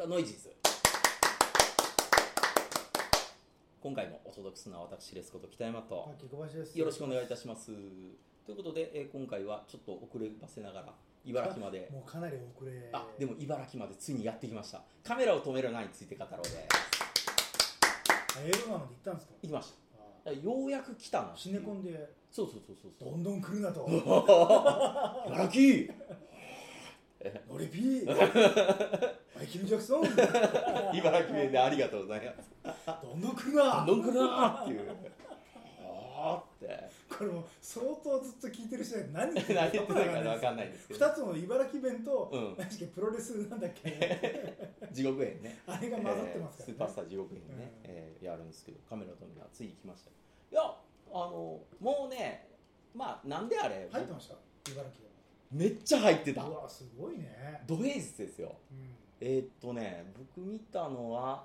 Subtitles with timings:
[0.00, 0.50] ザ・ノイジーズ。
[3.82, 5.94] 今回もお届けするのは私ですこと北山と。
[6.74, 7.66] よろしくお願いいたします。
[8.46, 10.94] ということで、えー今回はちょっと遅ればせながら
[11.26, 11.86] 茨城まで。
[11.92, 12.88] もうかなり遅れ。
[12.94, 14.80] あでも茨城までついにやってきました。
[15.04, 19.34] カメラを止めるなについて語ろうであエロナまで行ったんですか？
[19.42, 19.74] 行きまし
[20.24, 22.08] あたようやく来たなっていうシネコンで。
[22.32, 23.10] そうそうそうそうそう。
[23.10, 23.84] どんどん来るなと。
[25.28, 25.92] 茨城。
[27.50, 28.06] 俺ピー
[29.50, 30.04] マイケル・ジャクソン
[30.96, 32.86] 茨城弁でありがとうございます。
[33.02, 34.80] どんどん来るなどんくるなーっていう。
[35.82, 36.90] あーって。
[37.08, 41.04] これもう相当ずっと聞いてる人は何言ってる何言ってたかわ分かんないですけど。
[41.06, 42.54] 2つの茨城弁と、うん。
[42.56, 44.68] 何でプロレスなんだっけ？
[44.92, 45.58] 地獄園ね。
[45.66, 46.70] あれが混ざってますから、ね。
[46.70, 47.90] えースーパースター地獄園ね、うん。
[47.90, 50.16] えーやるんですけどカメラとみんなついに来ましたよ。
[50.52, 50.62] いや
[51.12, 52.48] あのもうね
[52.94, 53.88] まあなんであれ？
[53.90, 54.36] 入ってました？
[54.70, 55.10] 茨城
[55.50, 56.44] めっちゃ入ってた。
[56.44, 58.54] うわすごいね、土平日ですよ。
[58.70, 61.44] うんえーっとね僕見たのは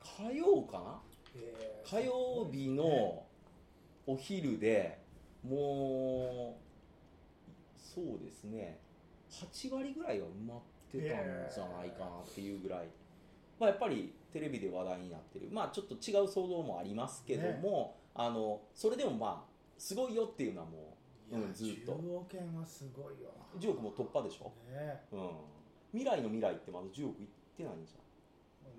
[0.00, 1.00] 火曜かな？
[1.36, 1.88] えー。
[1.88, 3.24] 火曜日の
[4.06, 4.98] お昼で
[5.42, 8.78] もうそうですね。
[9.30, 12.88] 8割ぐらいは埋まってたんじゃないかなっていうぐらい、
[13.58, 15.48] まあ、やっぱりテレビで話題になってる。
[15.50, 20.96] まあちょっと違う騒動もありますけども、あのそれでもまあすごいよっていうのはも
[21.30, 21.92] いやうんずっと。
[21.92, 25.00] 10億円はすごいよう10億も突破でしょ、ね。
[25.12, 25.20] うん、
[25.94, 27.94] 未来の未来ってまだ10億いってないんじ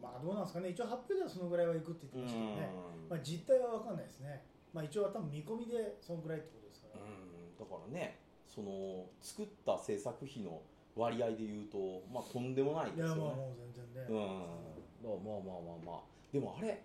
[0.04, 0.70] まあどうなんですかね。
[0.70, 2.70] 一応発表ではそのぐらいはいくってゃん言ってましたけどね、
[3.02, 3.10] うん。
[3.10, 4.44] まあ、実態は分かんないですね、
[4.76, 10.62] まあ、一応は多分見込みでそのぐらいってことですから、うん、だからねその作った制作費の
[10.96, 13.22] 割合でいうと、まあ、とんでもないいですよね。
[13.24, 16.04] やまあもう全然ね、うん、まあまあまあまあ。
[16.32, 16.84] でもあれ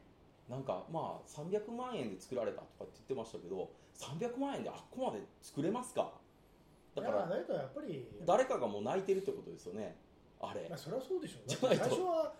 [0.48, 6.12] なんかまあ300万円で作られたとかって言ってましたけど300万円であっこまで作れますか？
[6.94, 8.06] だからやっぱり。
[8.26, 9.96] 誰かがもう泣いてるってことですよね
[10.40, 10.66] あれ。
[10.68, 11.50] まあ、それはそうでしょう。
[11.50, 12.32] 最初は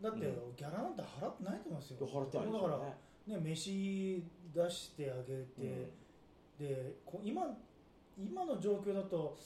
[0.00, 0.56] だってうん。
[0.56, 2.06] ギャラなんて払ってないと思いますよ。
[2.06, 5.90] 払ってないでしょうだからねね飯出してあげて、
[6.58, 7.42] でこ今
[8.16, 9.38] 今の状況だと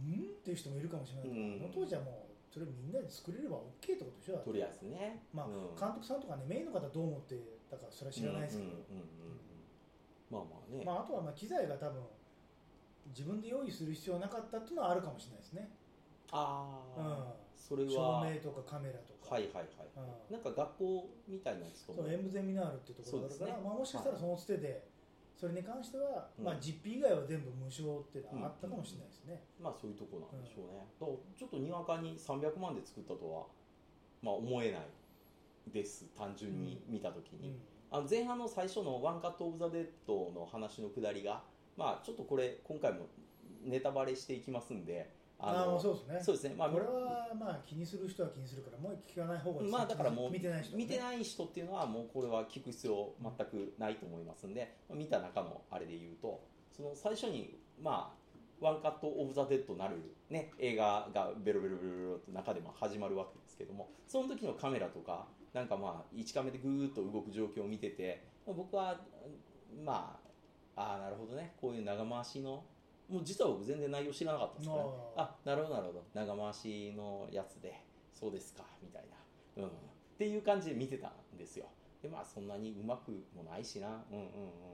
[0.00, 1.52] うんっていう人もいるかもしれないけど、うん。
[1.60, 5.22] あの当時はもうそれみんなで作れれば OK ってことでしょうんとりあえずね。
[5.32, 5.74] まあ、うん。
[5.78, 7.36] 監督さんとかねメインの方どう思って
[7.70, 9.44] たかそれは知らないですけど、うんうんうんうん
[10.30, 12.02] まあまあね、まあ、あとはまあ機材が多分
[13.14, 15.70] 自分で用意する必要はなかったっていうのはあるかもしれないですね、
[16.34, 17.54] ああ、うん。
[17.54, 20.34] それ照は明とかカメラとか、はいはいはい、うん。
[20.34, 23.62] なんか学校みたいなやつとそう演舞ゼミナールっていうところがあるから、ね。
[23.62, 24.82] まあ、もしかしたらそのつてで、
[25.38, 26.44] それに関しては、うん。
[26.44, 33.46] まあ、実費以外は全部無償ってあったかもしれないですね、まあそういうとこなんでしょうね、だからちょっとにわかに300万で作ったとは、
[34.22, 36.06] まあ、思えないです。
[36.18, 37.58] 単純に見たときに、うん。
[37.90, 41.44] あの前半の最初の「One Cut of the Dead」の話のくだりが、
[41.76, 43.06] まあ、ちょっとこれ今回も
[43.62, 46.20] ネタバレしていきますんでああもうそうですね。
[46.22, 56.40] そうですね、まあ、これはまあ気にする人は気にするからもう聞かない方がいいですまあだからもう見てない人はね、見てない人っていうのはもうこれは聞く必要全くないと思いますんで、まあ見た中のあれで言うと
[56.76, 58.24] その最初にまあ
[58.60, 59.96] One Cut of the Dead なる、
[60.30, 69.00] ね、映画がベロベロベロベロと中でも始まるわけですけどもその時のカメラとかなんかまあ1カメでぐーっと動く状況を見ててまあ僕は
[69.84, 70.18] ま
[70.76, 72.64] あああなるほどねこういう長回しの
[73.08, 76.04] もう実は僕全然内容知らなかったですから、ね、ああなるほどなるほど。
[76.14, 79.02] 長回しのやつでそうですかみたい
[79.56, 79.70] な、うん、っ
[80.18, 81.66] ていう感じで見てたんですよ。
[82.02, 83.88] でまあそんなにうまくもないしな。
[84.10, 84.24] うんうん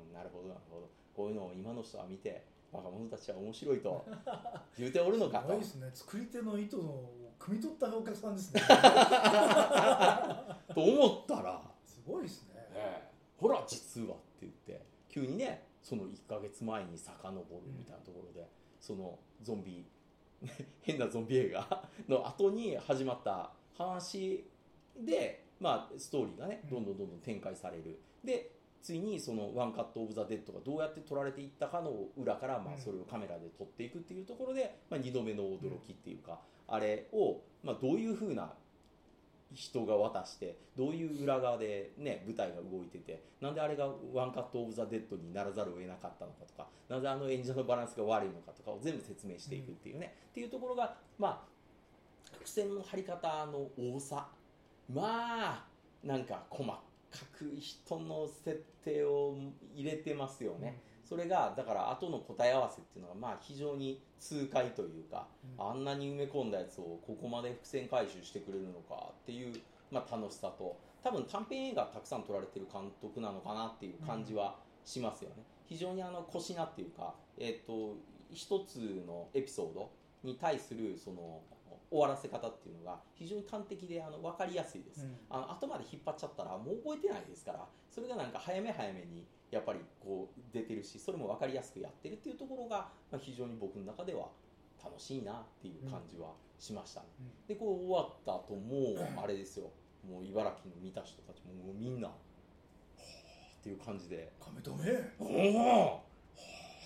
[0.08, 0.12] うん。
[0.12, 0.90] なるほどなるほど。
[1.14, 4.04] こういうのを今の人は見て若者たちは面白いと
[4.78, 5.48] 言うておるのかと。
[5.48, 5.90] すごいですね。
[5.92, 8.60] 作り手の意図を汲み取ったお客さんですね。
[10.74, 12.54] と思ったら、すごいですね。
[12.72, 13.10] ええ。
[13.40, 17.44] ほら実はって言って急にねその1ヶ月前に遡る
[17.76, 18.48] みたいなところで、
[18.80, 19.84] そのゾンビ
[20.82, 24.44] 変なゾンビ映画 の後に始まった話
[24.96, 26.70] で、まあ、ストーリーがねうん。
[26.70, 28.52] どんどんどんどん展開される、で
[28.82, 32.80] ついにその「One Cut of the Dead」がどうやって撮られていったかの裏から、まあ、うん。
[32.80, 38.54] それをカメラで撮っていくっていうところで、まあ、2度目の驚きっていうか、あれを、まあ、どういうふうな
[39.52, 51.40] 人が渡してどういう裏側で、ね、舞台が動いててなんであれが One Cut of the Dead にならざるを得なかったのかとかなぜあの演者のバランスが悪いのかとかを全部説明していくっていうね、っていうところが、まあ、
[52.38, 54.28] 伏線の張り方の多さ
[54.92, 55.64] まあ
[56.04, 56.80] なんか細か
[57.36, 59.36] く人の設定を
[59.74, 60.80] 入れてますよね、
[61.10, 65.26] それがだから後の答え合わせっていうのがまあ非常に痛快というか、
[65.58, 65.66] うん。
[65.66, 69.60] あんなに埋め込んだやつをここまで伏線回収してくれるのかっていう、
[69.90, 74.54] まあ、楽しさと多分短編映画たくさん撮られてる監督なのかなっていう感じは
[74.84, 77.96] しますよね、非常にあの小品っていうか、えっと
[78.32, 78.76] 一つ
[79.06, 79.90] のエピソード
[80.22, 81.40] に対するその
[81.90, 85.16] 終わらせ方っていうのが非常に端的であの分かりやすいです、うん。
[85.28, 94.28] あの後まで引っ張っちゃったらもう覚えてないですからそれがなんか早め早めにやっぱりこう出てるしそれも分かりやすくやってるっていうところが、まあ、非常に僕の中では
[94.82, 97.06] 楽しいなっていう感じはしましたね、
[97.48, 99.70] でこう終わった後もうあれですよ。
[100.06, 102.14] もう茨城の見た人たちももうみんなは
[102.98, 103.02] あ
[103.60, 104.30] っていう感じで。
[104.38, 105.10] 亀止め？
[105.18, 106.09] おおはあ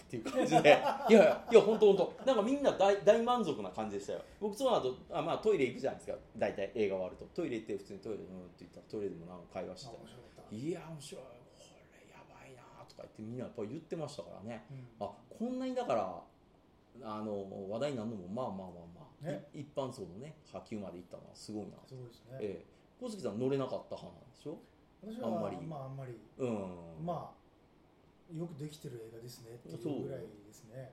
[0.06, 0.70] っていう感じで。
[0.70, 2.24] いやいやいや本当本当。
[2.26, 4.22] なんかみんな大大満足な感じでしたよ。
[4.40, 6.18] 僕その後あまあトイレ行くじゃないですか。
[6.36, 7.24] 大体映画終わると。
[7.34, 9.96] トイレ行って普通にトイレうんって言ったらトイレでもなんか会話して。
[10.56, 11.22] いや面白い。
[11.22, 11.28] こ
[11.98, 14.66] れやばいなとか言ってみんなやっぱり言ってましたからね。
[14.70, 15.06] うん。
[15.06, 16.22] あこんなにだから
[17.02, 18.68] あの話題になるのもまあまあまあ
[19.00, 19.48] まあ、ね。
[19.54, 21.72] い一般層のね波及までいったのはすごいな。
[21.86, 22.38] すごいですね。
[22.40, 22.66] ええ。
[23.00, 24.58] 小杉さん乗れなかった派なんでしょ？
[25.02, 25.56] 私はあんまり。
[25.66, 26.18] まああんまり。
[26.38, 27.04] うん。
[27.04, 27.44] まあ
[28.32, 30.93] よくできてる映画ですねっていうぐらいですね。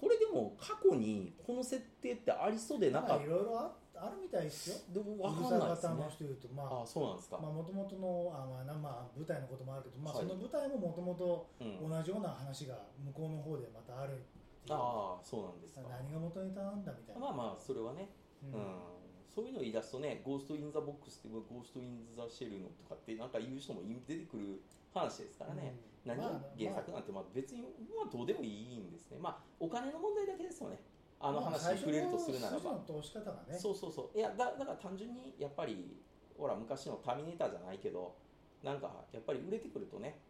[0.00, 4.76] これでも過去にこの設定ってありそうでなかっなんかいろいろああるみたいですよ。
[4.94, 5.90] たでも分かんないですね。
[5.90, 10.22] 型の人言うとまああそうなんですか、まあもともとのあまあなまあ舞台のこともあるけどまあはい。
[10.22, 14.16] その舞台ももともとうん、同じような話が向こうの方でまたあるっ
[14.62, 14.78] ていう。
[14.78, 15.82] ああそうなんですか。
[15.90, 17.20] 何が元ネタなんだみたいな。
[17.20, 18.14] まあまあそれはね、
[18.46, 18.98] ううん。
[19.34, 27.24] そういうのを言い出すとね「ゴースト・イン・ザ・ボックス」って Ghost in the Shell のとかってなんか言う人も出てくる話ですからね、うん何がまあ原作なんてまあ。
[27.34, 27.68] 別にま
[28.08, 29.18] あどうでもいいんですね。
[29.20, 30.80] まあお金の問題だけですよね。
[31.20, 33.58] あの話に触れるとするならば、まあ最初の通し方がね。
[33.58, 34.18] そうそうそう。
[34.18, 35.98] いやだだから単純にやっぱり
[36.38, 38.14] ほら昔のターミネーターじゃないけど
[38.62, 40.20] なんかやっぱり売れてくるとね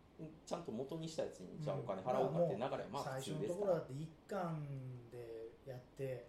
[0.47, 3.55] ちゃんと元にしたやつにじゃあお金払おうかって流れはまあ最初の普通ですから。
[3.55, 4.67] ところだって一巻
[5.13, 6.27] でやって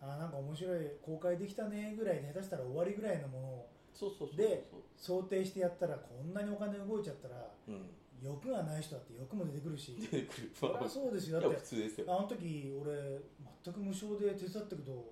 [0.00, 4.36] あーなんか面白い公開できたねぐらいで下手したら終わりぐらいのものをそうそうそう。
[4.38, 7.90] で想定してやったらこんなにお金動いちゃったらうん
[8.22, 9.96] 欲がない人だって欲も出てくるし。
[10.00, 10.50] 出てくる。
[10.54, 11.40] そりゃそうですよ。
[11.40, 12.06] だって普通ですよ。
[12.08, 13.20] あの時俺
[13.64, 15.04] 全く無償で手伝ったけど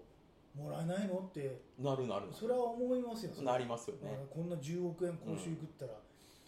[0.54, 1.18] もらえないの？
[1.28, 1.62] って。
[1.78, 3.42] なるなるそれは思いますよ。
[3.42, 4.18] なりますよね。
[4.22, 5.92] あこんな10億円講習行くったら、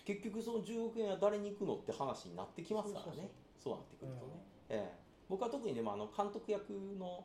[0.04, 3.30] 結局その10億円は誰に行くのって話になってきますからね。
[3.62, 4.32] そうなってくるとね、
[4.68, 4.98] ええ。
[5.28, 7.24] 僕は特にでもあの監督役の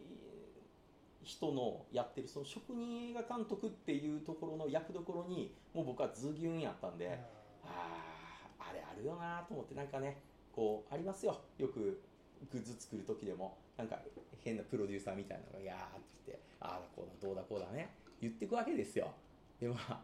[0.00, 7.18] えー人のやってるその職人映画監督っていうところの役どころにもう僕はズギュンやったんで、
[8.94, 10.18] あるよなと思ってなんかね
[10.54, 11.40] こうありますよ。
[11.58, 12.00] よく
[12.52, 13.56] グッズ作る時でも。
[13.76, 13.98] なんか
[14.44, 17.90] 変なプロデューサーみたいなのがやーって言ってああだこうだどうだこうだね。
[18.20, 19.10] 言ってくわけですよ。
[19.60, 20.00] でまあ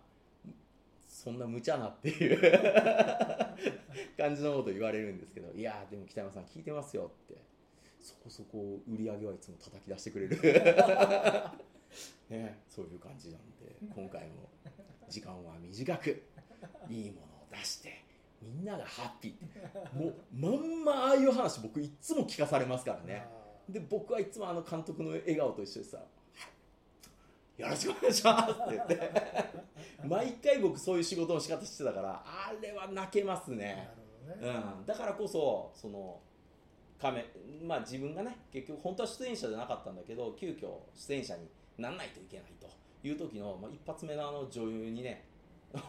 [1.06, 2.40] そんな無茶なっていう
[4.18, 7.50] 感じのこと言われるんですけどいやでも北山さん聞いてますよって。
[8.00, 10.36] そこそこ売り上げはいつも叩き出してくれる。
[12.30, 14.48] ねそういう感じなんで今回も
[15.08, 16.22] 時間は短く
[16.88, 18.04] いいものを出して
[18.42, 23.26] みんながハッピーもうまんまああいう話僕いつも聞かされますからね。
[23.68, 26.04] で僕はいつもあの監督の笑顔と一緒でさ「は
[27.58, 29.60] いよろしくお願いします」って言って。
[30.04, 33.90] 毎回僕そういう仕事の仕方してたからあれは泣けますなね、
[34.40, 34.48] ね、
[34.78, 36.20] うん、だからこそその
[37.00, 37.24] カメ
[37.62, 41.48] まあ自分がね結局本当は出演者じゃなかったんだけど急遽出演者に
[41.78, 42.68] なんないといけないと
[43.06, 45.24] いう時の、まあ、一発目のあの女優にね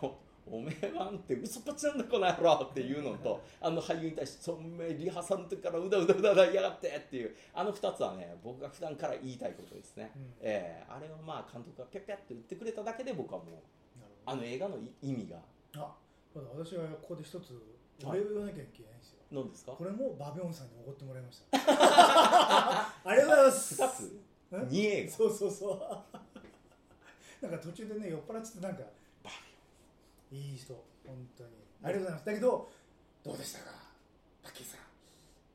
[0.46, 10.34] おめえはんって嘘っぱちなんだこの野郎っていうのとあの俳優に対して「そんめリハさんの時からうだうだうだうだやがって」っていうあの2つはね僕が普段から言いたいことですね、うん。
[10.42, 13.56] えーあれをまあ監督がぴゃぴゃって言ってくれただけで僕はもう
[14.26, 15.38] あの映画の意味が。
[15.76, 15.96] あ
[16.36, 17.54] 私はここで一つ
[18.04, 18.20] はい。
[18.20, 19.72] お礼を言わなきゃいけないんですよ、何ですか？
[19.74, 21.58] これもバビョンさんにおごってもらいました。
[23.06, 23.82] ありがとうございます。
[23.82, 24.20] 2つ。
[24.54, 25.12] え2映画。
[25.12, 25.80] そうそうそう。
[27.46, 28.84] なんか途中でね酔っ払っちゃってなんか
[30.32, 30.74] いい人
[31.06, 31.50] 本当に。
[31.84, 32.26] ありがとうございます。
[32.26, 32.70] だけど
[33.24, 33.66] どうでしたか？
[34.44, 34.80] パッキーさん。
[34.80, 34.82] い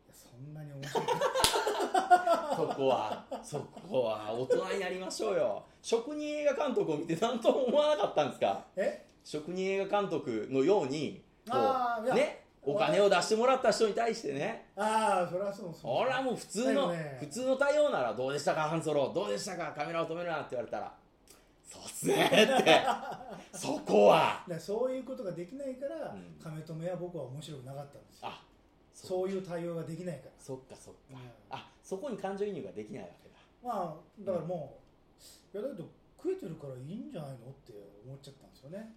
[0.09, 1.04] やそんなに面白い。
[2.56, 5.64] そこはそこは大人になりましょうよ。
[5.83, 8.64] 職人映画監督を見て何とも思わなかったんですか？
[8.76, 9.06] え？
[9.25, 12.45] 職人映画監督のようにこあーいうやね？
[12.62, 13.00] お金。
[13.00, 14.71] を出してもらった人に対してね。
[14.76, 15.92] ああそれはそうそう。
[16.02, 17.16] 俺はもう普通の、ね。
[17.21, 20.92] 普通の対応ならどうでしたかハンソロどうでしたかカメラを止めるなって言われたら
[21.66, 22.82] そうっすねって。
[23.52, 24.44] そこは。
[24.46, 26.38] だからそういうことができないから、うん。
[26.42, 28.28] 亀止めは僕は面白くなかったんですよ。
[28.28, 28.44] あ
[28.94, 30.32] そそういう対応ができないから。
[30.38, 31.18] そっかそっか、うん。
[31.50, 33.37] あそこに感情移入ができないわけだ。
[33.62, 34.78] まあだからも
[35.54, 37.73] う、いやだけど食えてるからいいんじゃないのって
[38.04, 38.94] 思っちゃったんですよね、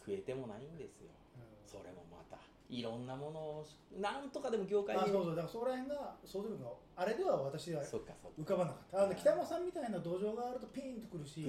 [0.00, 1.10] 食えてもないんですよ。
[1.36, 1.68] うん。
[1.68, 3.66] それもまたいろんなものを
[4.00, 5.36] なんとかでも業界あにそうそう。
[5.36, 9.04] だからそこら辺が想像力があれでは私は浮かばなかった。
[9.04, 11.44] あの北山さんみたいな土壌があるとピンとくるし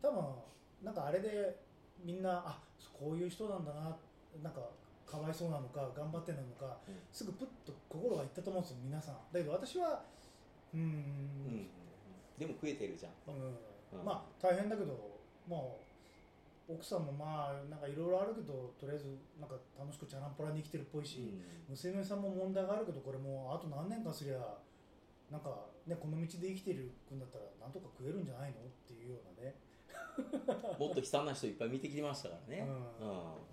[0.00, 0.24] 多分
[0.82, 1.58] なんかあれで
[2.04, 2.58] みんなあ
[2.92, 3.96] こういう人なんだな
[4.42, 4.60] なんか
[5.04, 6.94] かわいそうなのか頑張ってなのか、うん。
[7.12, 9.14] すぐプッと心がいったと思うんですよ皆さん。
[9.32, 10.04] だけど私は
[10.72, 10.82] うーん。
[10.82, 11.68] うん
[12.38, 13.12] ででも食えてるじゃん。
[13.26, 13.98] と、うん。
[13.98, 14.04] うん。
[14.04, 15.60] まあ大変だけどまあ
[16.68, 21.34] 奥さんもまあなんかいろいろあるけどとりあえずなんか楽しくチャランポラに生きてるっぽいし、
[21.68, 24.38] 娘さんも問題があるけどこれもうあと何年かすりゃ
[25.30, 29.54] なんかねこの道で生きてる君だったらなんとか食えるんじゃないのっていうようなね、
[30.78, 32.66] もっと悲惨な人いっぱい見てきましたからね、
[33.00, 33.08] うん。
[33.08, 33.52] うん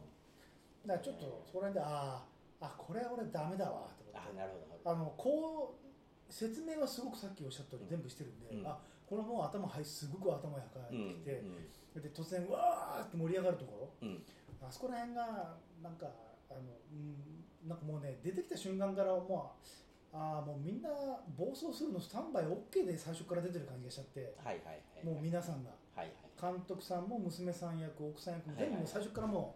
[0.85, 2.25] だからちょっとそこら辺であ
[2.61, 4.31] ああこれは俺ダメだわと思って。
[4.31, 5.75] あなるほどあのこ
[6.29, 8.67] う説明はすごくさっきおっしゃったように全部してるんで、うん。
[8.67, 11.43] あこれもう頭はいすごく頭やかうんいてきて、
[11.95, 14.07] で突然わーって盛り上がるところ。
[14.07, 14.15] うん。
[14.15, 14.23] うん
[14.61, 16.05] あそこら辺がなんか
[16.49, 16.59] あの、
[16.91, 19.55] うん、なんかもうね出てきた瞬間からも
[20.11, 20.89] うああもうみんな
[21.37, 24.35] 暴走するのスタンバイ OK で最初から出てる感じがしちゃって。
[24.43, 25.71] はいはいはいもう皆さんが。
[25.95, 26.53] はいはい。
[26.55, 29.55] 監督さんも娘さん役奥さん役もはいはい全部もう最初からも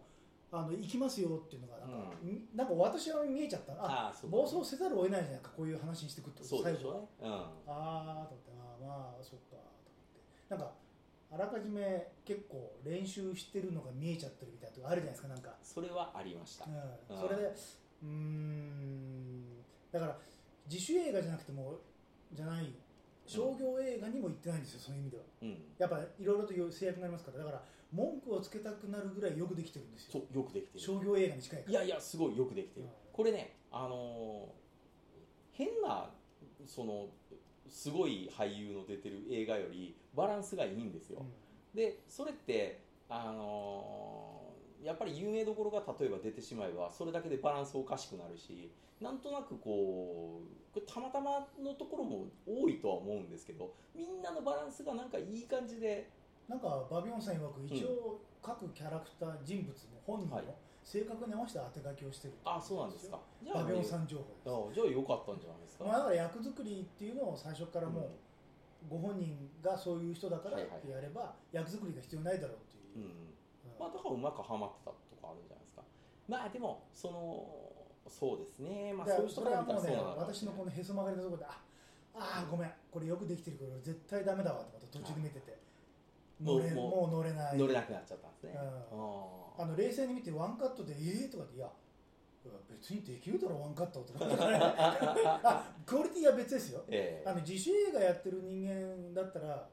[0.51, 2.47] うあの行きますよっていうのがなんか、うん。
[2.55, 3.73] なんか私は見えちゃった。
[3.73, 5.49] あああそう暴走せざるを得ないじゃないか。
[5.57, 6.95] こういう話にしてくってそうでし最後は。
[6.95, 7.33] ょうん。
[7.33, 8.51] ああと思って。
[8.55, 10.55] あーまあそっかと思って。
[10.55, 10.71] なんか
[11.33, 17.43] あらかじめ結構練習してるのが見えちゃってるみたいなとこあるじゃないですかなんか、それはありました、うん、うんそれで
[18.03, 19.43] うーん
[19.91, 20.17] だから
[20.69, 21.79] 自主映画じゃなくても
[22.33, 22.73] じゃない
[23.25, 25.23] 商業映画にも行ってないんですよ、そういう意味では。
[25.41, 25.57] うん。
[25.77, 27.37] やっぱいろいろと制約がありますから。
[27.39, 30.79] だから文句をつけたくなるぐらいよくできてるんですそようよくできてる。
[30.79, 31.71] 商業映画に近いから。
[31.71, 32.91] いやいやすごいよくできてる、うん。
[33.13, 34.63] これねあのー
[35.53, 36.09] 変な
[36.65, 37.09] その
[37.69, 41.25] すごい俳優の出てる映画よりバランスがいいんですよ、
[41.73, 44.43] うでそれってあのー
[44.83, 50.41] やっぱり有名どころが例えば出てしまえばそれだけでバランスおかしくなるしなんとなくこ
[50.75, 56.09] うたまたまのところも多いとは思うんですけどみんなのバランスがなんかいい感じで
[56.49, 60.45] んなんかバビオンさん曰く一応各キャラクター人物の本人のはい。
[60.83, 63.17] 性格に合わせて当て書きをしてるあそうなんですか。
[63.41, 64.83] じゃあバビオンさん情報です。
[64.83, 68.09] あじゃあ良かったんじゃないですか、まあ、だから役作りっていうのを最初からもう
[68.89, 70.65] ご本人がそういう人だからや
[71.01, 73.09] れば役作りが必要ないだろうっていう。
[73.79, 75.81] まあ、だからうまくはまってたとかあるんじゃないですか。
[76.27, 77.47] まあでもその
[78.07, 78.93] そうですね。
[78.93, 80.37] まあだそうからそれはもうねいう人から見たらそうなのかもしれない。
[80.37, 81.57] 私のこのへそ曲がりのところであ
[82.15, 82.71] あーごめん。
[82.91, 85.57] これよくできてるけど俺絶対ダメだわと思って途中で見てて。
[86.41, 87.57] 乗れもう乗れない。
[87.57, 88.59] 乗れなくなっちゃったんですね、
[88.91, 88.99] うん。
[88.99, 91.69] ああの冷静に見てワンカットでええー、とかっていや
[92.69, 94.25] 別にできるだろワンカットとか。
[95.43, 96.83] あクオリティは別ですよ。
[96.89, 97.29] ええ。
[97.29, 99.69] あの自主映画やってる人間だったら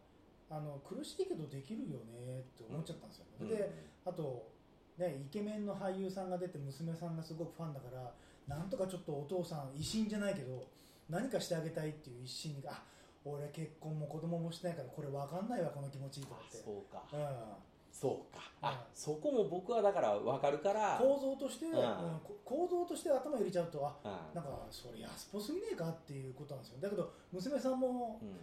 [0.49, 3.49] あの苦しいけどできるよねって思っちゃったんですよ、うん。
[3.49, 3.71] で
[4.05, 4.51] あと、
[4.99, 8.15] ね、イケメンの俳優さんが出て娘さんがすごくファンだから
[8.47, 10.67] なんとかちょっとお父さん威信じゃないけど
[11.09, 12.83] 何かしてあげたいっていう一心があ
[13.25, 16.57] 俺結婚も子供もしてないからこれ分かんないわこの気持ちとあ思って。
[16.59, 17.05] そうか。
[17.13, 18.41] うんそうか。
[18.63, 18.77] あ、うん。
[18.95, 20.99] そこも僕はだから分かるから。
[20.99, 22.21] 構造として、うん。
[22.45, 24.35] 構造として頭入れちゃうとあうん。
[24.35, 26.81] なんかそれ安っぽすぎねえかっていうことなんですよ。
[26.81, 28.37] だけど娘さんもうん。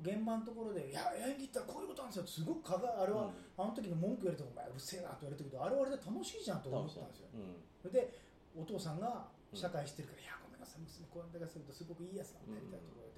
[0.00, 3.32] 現場のところで「いや演技ってこういうことなんですよ」すごくかがあれは、うん。
[3.58, 7.26] あの時の文句言われても「お前うるせえな」って言われたけどあれはあれで楽しいじゃんと思ったんですよ。
[7.34, 7.90] うん。
[7.90, 8.14] で
[8.54, 13.10] お父さんが社会してるから「いやごめんなさい娘こうやってするとすごくいいやつなんで」みたいなところ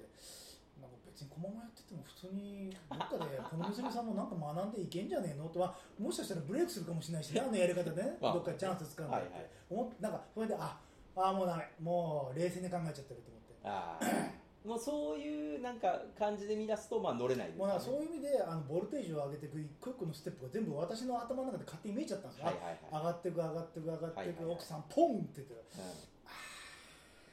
[0.81, 5.47] なんか別にこのままやってても普通にどっかで この娘さんもなんか学んでいけんじゃねえの？
[5.49, 8.17] とはもしかしたらブレイクするかもしれないしねあのやり方でね。
[8.19, 9.17] まあどっかチャンスつかんで。
[9.17, 9.33] ってはい。
[9.33, 10.77] はいなんかそれであ
[11.15, 11.69] あもうダメ。
[11.79, 13.55] もう冷静に考えちゃってると思って。
[13.63, 17.65] ああ もうそういうなんか感じで見出すとまあ乗れないですよね。
[17.65, 24.53] もうなんかそういう意味であのボルテージを上げていく一個一個のステップが全部私の頭の中で勝手に見えちゃったんですよ、はいはいはい、あ上がっていく上がっていく上がっていく、はいはいはい。
[24.53, 25.63] 奥さんポンって言ってる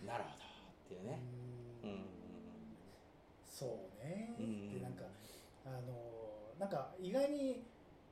[0.01, 0.07] うん。
[0.07, 0.37] なるほど。
[0.37, 1.21] っていうね。
[1.35, 1.38] う
[3.59, 4.75] そうねうん。
[4.75, 5.05] でなんか
[5.67, 7.65] あのなんか意外に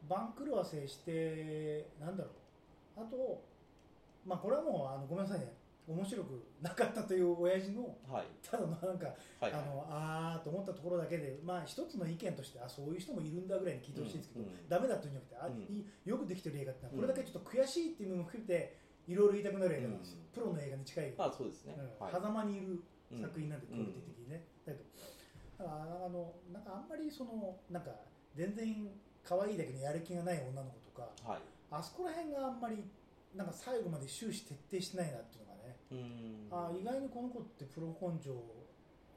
[0.08, 2.30] 番狂わせしてなんだろ
[2.96, 3.00] う。
[3.00, 3.42] あと
[4.26, 5.52] まあこれはもうあのごめんなさいね。
[5.86, 8.26] 面白くなかったという親父のはい。
[8.42, 9.06] ただのなんか
[9.38, 9.52] はいはい。
[9.52, 14.50] あのあーと思ったところだけで、まあ、一つの意見としてあそういう人もいるんだぐらいに聞いてほしいんですけど、うん。
[14.50, 15.86] うんダメだというんじゃなくてあ、うん。
[16.04, 18.76] よくできてる映画ってこれだけちょっと悔しいっていうのも含めて
[19.06, 20.34] いろいろ言いたくなる映画なんですよ、うん。
[20.34, 22.04] プロの映画に近い、あそうですね、うん。
[22.04, 22.14] はい。
[22.14, 24.84] 狭間にいるうん作品なんで、クオリティ的にね、だけど
[25.58, 27.90] ああのなんかあんまりそのなんか
[28.34, 28.88] 全然
[29.24, 31.40] 可愛いだけどやる気がない女の子とかはい。
[31.70, 32.84] あそこら辺があんまり
[33.34, 36.48] なんか最後まで終始徹底してないなっていうのがね、うん。
[36.52, 38.30] あ意外にこの子ってプロ根性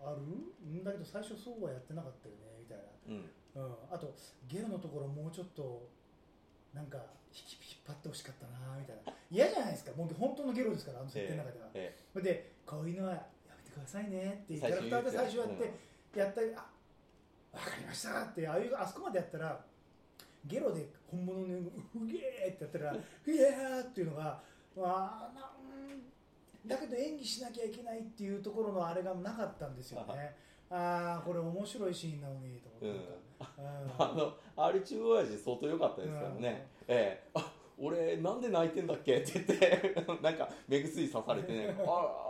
[0.02, 0.24] ある？
[0.24, 0.84] ん？
[0.84, 2.84] だけど最初そうはやってなかったよねみたいな、
[3.16, 3.70] うん。
[3.70, 4.16] うん、あと
[4.48, 5.88] ゲロのところもうちょっと
[6.74, 6.98] なんか
[7.30, 9.14] 引き引っ張ってほしかったなみたいな。
[9.30, 9.92] 嫌じゃないですか。
[9.96, 13.22] もう本当のゲロですからあの設定の中では、えそれでこういうのはや
[13.56, 15.74] めてくださいねってキャラクターで最初やって、
[16.16, 16.66] やったりあ
[17.52, 19.60] 分かりましたってああいうあそこまでやったら
[20.46, 24.42] ゲロで本物のうげーってやったらうげーっていうのが
[24.76, 30.36] まあなうんだけど演技しなきゃいけないっていうところのあれがなかったんですよね。
[30.70, 33.20] ああこれ面白いシーンなのにと思って、
[33.98, 36.68] あの、アルチュー親父相当良かったですからね。
[36.88, 37.30] ええ。
[37.34, 42.29] あ、俺なんで泣いてんだっけって言って、なんか目薬さされてね、 あ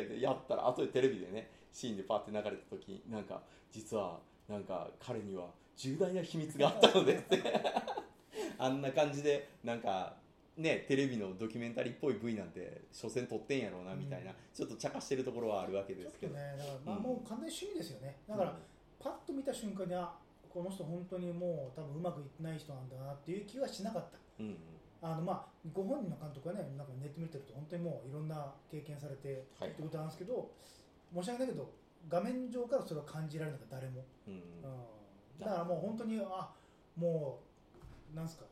[0.00, 5.46] ーって書いてやったら、後でテレビでね、シーンでパッて流れた時、なんか、実は、なんか彼には
[5.76, 7.42] 重大な秘密があったのでって。
[8.58, 10.16] あんな感じで、なんか、
[10.56, 14.36] ね、テレビのドキュメンタリーっぽい V なんて、所詮撮ってんやろうな、みたいな、うん。
[14.52, 16.34] ちょっと茶化してるところはあるわけですけど。
[16.34, 18.16] とねだからまあうんもう完全に趣味ですよね。
[18.28, 18.56] だから、
[19.00, 20.16] パッと見た瞬間にあ
[20.48, 24.18] この人本当にもう多分うまくいってない人なんだなっていう気はしなかった。
[24.38, 24.73] うん、うん
[25.04, 29.70] あのまあご本人の監督はねなんかネット見てると本当にもういろんな経験されてはい。
[29.70, 30.50] ってことなんですけど、
[31.12, 31.70] 申し訳ないけど
[32.08, 34.34] 画面上からそれは感じられなかった誰も、うん。
[34.34, 34.40] うん。
[35.38, 36.48] だからもう本当にあ
[36.96, 37.40] も
[38.12, 38.44] うなんすか。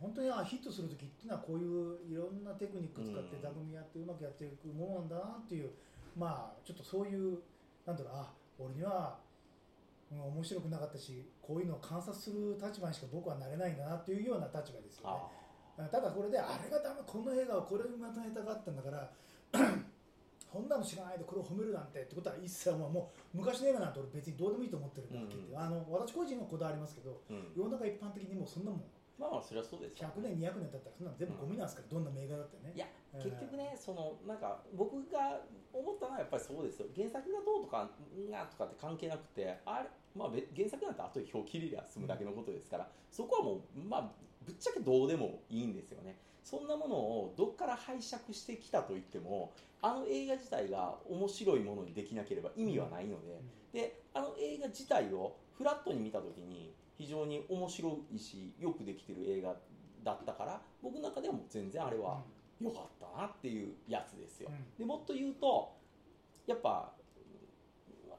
[0.00, 3.42] 本当にあヒットする時っていうのはこういういろんなテクニック使ってうん。
[3.42, 5.70] 座組やってうまくやっていくものなんだなっていう
[6.18, 7.38] まあちょっとそういう
[7.86, 9.18] なんだろうあ俺には、
[10.10, 15.41] うん、面白くなかったしこういうのを観察する立場にしか僕はなれないんだなっていうような立場ですよね。
[15.86, 19.10] あただこれであれがダメこの映画をこれにまとめたかったんだから
[20.52, 25.56] こんなの知らないでこれを褒めるなんてってことは一切もうもう昔の映画なんて俺別にどうでもいいと思ってるんだって、うん。
[25.56, 27.52] あの私個人のこだわりますけどーうん。
[27.56, 28.84] 世の中一般的にもうそんなもん。
[29.16, 32.72] まあまあそれはそうですよ100年200年経ったらそんなの全部ゴミなんですから、どんな映画だってね。
[32.76, 32.84] いや
[33.16, 33.22] うん。
[33.24, 35.40] 結局ねそのなんか僕が
[35.72, 36.92] 思ったのはやっぱりそうですよ。
[36.92, 37.88] 原作がどうとか
[38.28, 44.12] がとかって関係なくてあれ、まあ、べ原作なんて後で表切りりゃ済むだけのことですから、そこはもうまあ
[44.46, 46.16] ぶっちゃけどうでもいいんですよね。
[46.44, 53.40] そんなものをどっから拝借してきたといってもあの映画自体が面白いものにできなければ意味はないので、
[53.72, 59.54] であの映画自体をフラットに見た時に非常に面白いしよくできてる映画
[60.04, 62.22] だったから僕の中ではもう全然あれは
[62.60, 64.78] 良かったなっていうやつですよ、うん。
[64.78, 65.72] でもっと言うと
[66.46, 66.92] やっぱ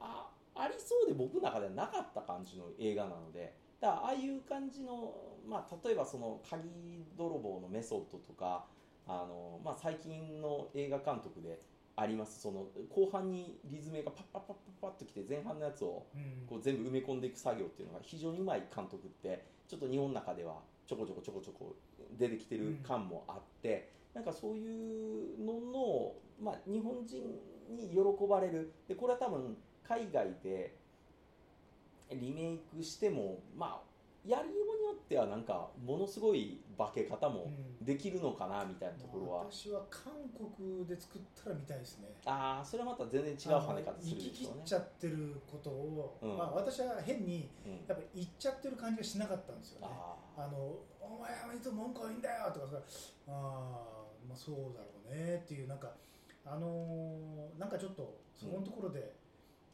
[0.00, 5.14] あありそうで僕の中ではなかった感じの映画なのでだからああいう感じの、
[5.48, 8.64] まあ、例えばその鍵泥棒のメソッドとか
[9.06, 11.60] あの、まあ、最近の映画監督で
[11.96, 16.46] ありますその後半にリズムがパッパッパッパッパッときて前半のやつをうん。
[16.46, 21.76] こう全部埋め込んでいく作業っていうのが非常にうまい監督ってちょっと日本の中ではちょこちょこちょこちょこ
[22.18, 27.22] 出てきてる感もあって、なんかそういうのの、まあ、日本人
[27.70, 27.96] に喜
[28.28, 28.72] ばれる。
[28.86, 30.76] でこれは多分海外で
[32.10, 33.94] リメイクしてもまあ
[34.26, 37.84] やりようによってはなんかものすごい化け方もうん。
[37.84, 42.08] できるのかなみたいなところは、私は韓国で作ったら見たいですね。
[42.24, 44.62] ああそれはまた全然違う跳ね方するでしょうね。
[44.64, 46.38] ちゃってることを、うん。
[46.38, 47.72] まあ、私は変にうん。
[47.86, 49.88] やっぱ行っちゃってる感じがしなかったんですよね。
[49.90, 50.56] ああの
[50.98, 52.78] お前はいつも文句はいいんだよとかさ
[53.28, 55.92] あー、まあ、そうだろうねっていうなんか
[56.46, 59.12] あのーなんかちょっとそこのところで、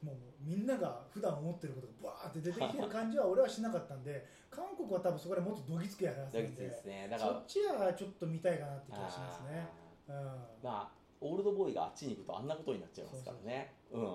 [0.03, 7.09] もうみんなが普段思ってることがバーって出てきてる感じは俺はしなかったんで韓国は多分そこでもっとどぎつくやらあ、せるんですね。
[7.11, 9.69] だからそっちはちょっと見たいかなって気がしますね。
[10.09, 10.19] あうん。
[10.19, 10.23] ー
[10.63, 13.75] まあオールドボーイがあっちに行くとあんなことになっちゃいますからね。
[13.93, 14.07] うん。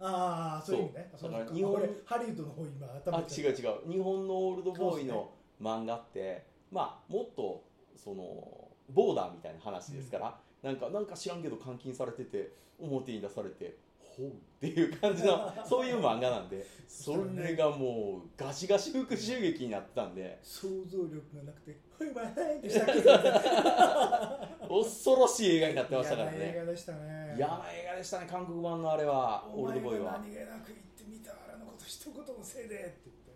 [0.00, 1.10] ああそういう意味ね。
[1.16, 1.30] そう。
[1.30, 3.92] のだから日本俺ハリウッドの方今頭あに違う違う。
[3.92, 5.30] 日本のオールドボーイの
[5.60, 7.64] 漫画って、まあもっと
[7.96, 13.76] そのボーダーみたいな話ですから、なんかなんか知らんけど監禁されてて表に出されて
[14.16, 23.12] ほうっていう感じの そういう漫画なんでそれがもうガシガシ復讐劇になってたんで想像力がなくて「はいはいはい」ってしたけど
[24.68, 27.34] 恐ろしい映画になってましたから嫌な映ね画でしたね。
[27.36, 30.12] 嫌な映画でしたね韓国版のあれはオールドボーイは。
[30.12, 33.26] 何気なく言ってみたあれのこと一言のせいでって言って。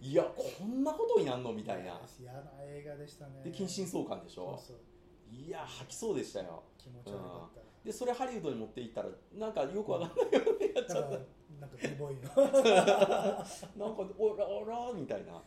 [0.00, 2.00] いやこんなことになんのみたいな。
[2.20, 3.42] 嫌な映画でしたね。
[3.44, 4.56] で近親相関でしょ。
[4.58, 5.34] そうそう。
[5.34, 6.62] いや吐きそうでしたよ。
[6.78, 11.10] 気持ち悪かった、でそれハリウッドに持っていったらなんかよくわかんないようになっちゃった。
[11.10, 11.26] なんか
[11.60, 13.86] なんかビボーイの。
[13.86, 15.32] なんかオラオラみたいな。
[15.32, 15.40] や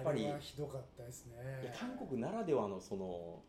[0.00, 1.72] っぱりひどかったですね。
[1.78, 3.40] 韓国ならではのその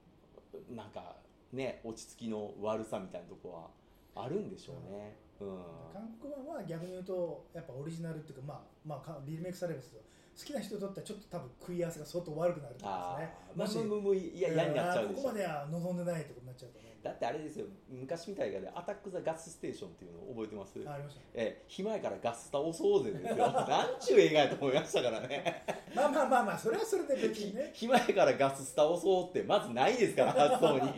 [0.70, 1.16] なんか
[1.52, 3.72] ね落ち着きの悪さみたいなとこ
[4.14, 5.18] はあるんでしょうね。
[5.40, 5.48] うん。
[5.92, 10.04] 韓国版は逆に言うとやっぱオリジナルっていうかまあまあかリメイクされるんですけど
[10.38, 13.34] 好きな人にとってはちょっと多分食い合わせが相当悪くなると思うんあですね。
[13.34, 17.66] あまあもしむむむいや嫌になっちゃうここまでは望んでないってことになっちゃうと思うんでだってあれですよ。
[17.90, 20.74] 昔みたいな映画で「アタック・ザ・ガス・ステーション」っていうのを覚えてます？
[20.86, 21.20] あありました。
[21.22, 21.64] ねえ。
[21.68, 23.38] 暇やからガス倒そうぜですよ。
[23.52, 25.64] なんちゅう映画やと思いましたからね。
[25.96, 27.72] まあまあまあまあそれはそれで別にね。
[27.76, 30.92] 暇やからガス倒そうってまずないですから発想に。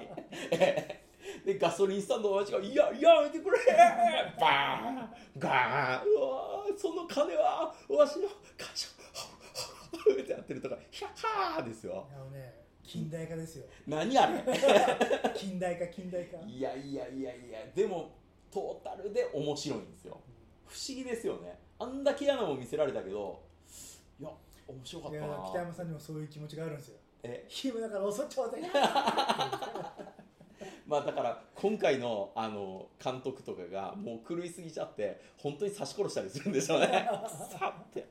[1.46, 3.58] でガソリンスタンドの親父が「いややめてくれ!」
[4.40, 5.10] バーン！
[5.38, 6.12] ガーン！
[6.14, 8.88] うわーその金はわしの会社
[10.22, 13.66] ってやってるとかヒャッハーですよあのね近代化ですよ。
[13.88, 14.44] 何あれ？
[15.36, 16.38] 近代化近代化。
[16.46, 18.12] いやいやいやいやでも
[18.52, 20.20] トータルで面白いんですよ。
[20.68, 21.58] 不思議ですよね。
[21.80, 23.42] あんだけ嫌なもん見せられたけど
[24.20, 24.30] いや
[24.68, 25.46] 面白かったな。
[25.50, 26.98] 北山さんにもそういう気持ちがあるんですよ。
[27.24, 27.46] え？
[27.48, 28.62] ヒムだから遅っちょうだい。
[30.86, 36.88] まあだから今回のあの監督とかがもう狂いすぎちゃって本当に刺し殺したりするんでしょうね。
[37.50, 38.06] さって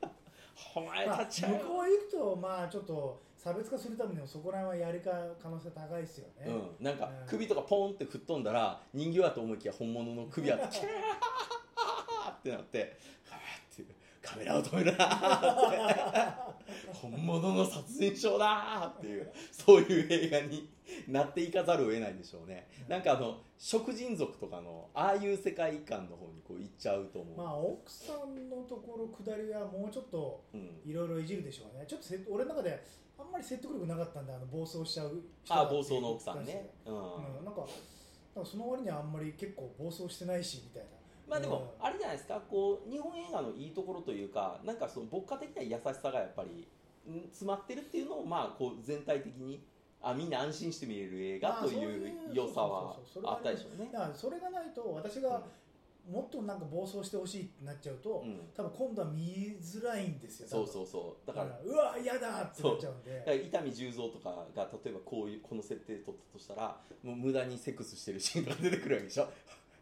[0.75, 1.57] お前まあたちはよ。
[1.57, 5.11] 向こう行くとまあちょっと差別化するためにもそこら辺はやりか
[5.41, 7.27] 可能性高いですよね、うん、なんかうん。
[7.27, 9.73] 首とかポンって吹っ飛んだら人形やと思いきや。
[9.73, 12.97] 本物の首やってキャーってなって
[13.29, 15.17] はーってカメラを止めるなー
[16.51, 16.62] って
[17.09, 20.69] 本物の殺人症だーっていうそういう映画に
[21.07, 22.67] なっていかざるを得ないんでしょうね。
[22.87, 31.85] なんかあの食人族とかのああいう世界観の方にこう行っちゃうと思う、まあ奥さんのところ下りはもうちょっとうん、いろいろいじるでしょうね。
[31.87, 32.83] ちょっとせ俺の中で
[33.17, 36.93] あんまり説得力なかったんであの暴走しちゃう人がああ暴走の奥さんね、うん。
[36.93, 36.97] う
[37.41, 37.65] ん、なんか
[38.43, 40.89] その割にはあんまり結構暴走してないしみたいな。
[41.25, 41.85] まあでも、うん。
[41.85, 42.41] あれじゃないですか。
[42.49, 46.65] こう日本映画のいいところというかなんかその牧歌的な優しさがやっぱりん
[47.31, 49.63] 詰まってるっていうのをまあこう全体的に
[50.01, 53.89] あみんな安心して見れる映画といいうう良さはあったでしょうね。
[53.91, 53.99] だ。
[53.99, 55.43] からそれがないと私が
[56.11, 58.39] もっとなんか暴走してほしいってなっちゃうと、うん。
[58.53, 60.47] 多分今度は見づらいんですよ。
[60.49, 61.27] そううそうそう。
[61.27, 63.23] だからうわ嫌だってなっちゃうんで。
[63.25, 69.29] ら伊丹十三とかが例えばこういうこの設定取ったとしたらもう無駄にセックスしてるシーンとか出てくるわけでしょ。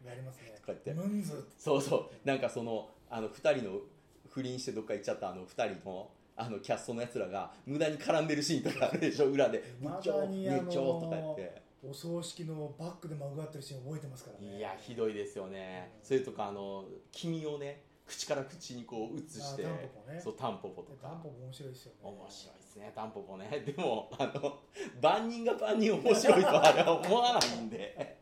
[0.06, 0.54] やりますね。
[0.54, 0.94] とか言って。
[0.94, 1.44] ムンズ。
[1.58, 2.06] そうそう。
[2.24, 3.80] なんかそのあの2人の
[4.28, 10.34] 不倫してどっか行っちゃったあの2人のあのキャストのやつらが無駄に絡んでるシーンとかあるでしょ裏で「部ま長部
[10.70, 11.62] 長」とか言って。
[11.84, 14.56] お葬式のバックでまぐわってるシーン覚えてますからね。
[14.56, 19.66] いやひどいですよね、それとかあの黄身をね口から口にこう移して。
[19.66, 20.20] あタンポポね。
[20.20, 21.08] そうタンポポとか。
[21.08, 21.98] タンポポ面白いですよね。
[22.04, 22.92] 面白いですね。
[22.94, 23.64] タンポポね。
[23.66, 24.60] でもあの
[25.00, 28.16] 万人が万人面白いとあれは思わないんで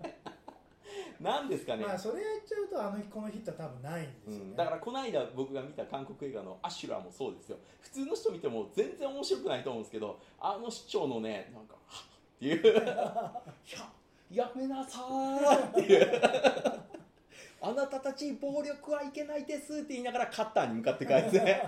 [1.20, 7.58] なんですかね、まあそれやっちゃうとあの日このヒットは多分ないんですよね、うん、だからこの間僕が見た韓国映画の「アシュラ」もそうですよ。
[7.80, 12.04] 普通の人見ても全然面白くないと思うんですけどあの市長のねなんか「はっ」
[12.36, 12.72] っていう。
[12.72, 16.22] いややめなさーっていう。
[17.62, 21.62] あなたたち暴力はいけないですって言いながらカッターに向かって帰って。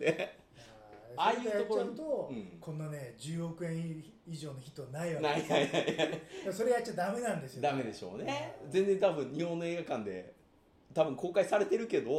[0.00, 0.41] で
[1.16, 2.58] ああいうところやっちゃうと、うん。
[2.60, 5.96] こんなね10億円以上のヒットはないわけないないない。
[5.96, 6.20] ない
[6.52, 8.56] それやっちゃダメなんですよ、ダメでしょうね。
[8.64, 10.34] うん全然多分日本の映画館で
[10.94, 12.10] 多分公開されてるけど、